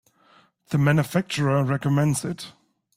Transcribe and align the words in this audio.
The 0.69 0.79
manufacturer 0.79 1.63
recommends 1.63 2.25
it. 2.25 2.53